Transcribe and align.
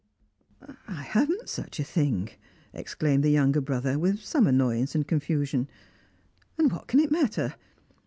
"I 0.87 1.03
haven't 1.03 1.47
such 1.47 1.79
a 1.79 1.83
thing," 1.83 2.31
exclaimed 2.73 3.23
the 3.23 3.29
younger 3.29 3.61
brother, 3.61 3.99
with 3.99 4.21
some 4.23 4.47
annoyance 4.47 4.95
and 4.95 5.07
confusion. 5.07 5.67
"And 6.57 6.71
what 6.71 6.87
can 6.87 6.99
it 6.99 7.11
matter? 7.11 7.53